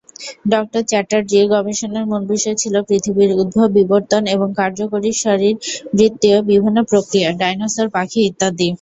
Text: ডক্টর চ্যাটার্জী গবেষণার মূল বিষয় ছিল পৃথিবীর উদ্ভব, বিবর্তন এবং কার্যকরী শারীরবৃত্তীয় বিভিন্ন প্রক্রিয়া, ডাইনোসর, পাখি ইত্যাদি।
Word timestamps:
ডক্টর 0.53 0.81
চ্যাটার্জী 0.91 1.39
গবেষণার 1.53 2.05
মূল 2.09 2.23
বিষয় 2.31 2.57
ছিল 2.61 2.75
পৃথিবীর 2.89 3.31
উদ্ভব, 3.41 3.67
বিবর্তন 3.77 4.23
এবং 4.35 4.47
কার্যকরী 4.59 5.09
শারীরবৃত্তীয় 5.23 6.37
বিভিন্ন 6.49 6.77
প্রক্রিয়া, 6.91 7.29
ডাইনোসর, 7.41 7.87
পাখি 7.95 8.19
ইত্যাদি। 8.23 8.69